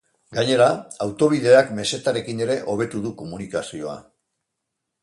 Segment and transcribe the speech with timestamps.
[0.35, 0.69] Gainera,
[1.05, 3.97] autobideak mesetarekin ere hobetu du komunikazioa.